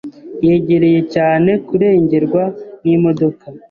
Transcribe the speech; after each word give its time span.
Yegereye 0.45 0.99
cyane 1.13 1.51
kurengerwa 1.67 2.43
n'imodoka. 2.83 3.45